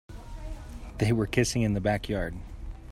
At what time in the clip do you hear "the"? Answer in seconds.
1.75-1.79